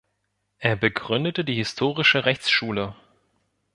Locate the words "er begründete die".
0.57-1.53